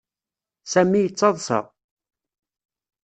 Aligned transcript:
Sami 0.71 0.99
yettaḍsa. 1.01 1.59